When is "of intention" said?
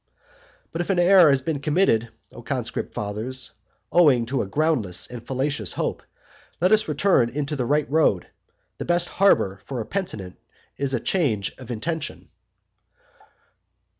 11.59-12.29